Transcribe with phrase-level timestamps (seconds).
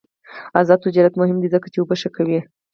[0.59, 2.39] آزاد تجارت مهم دی ځکه چې اوبه ښه کوي.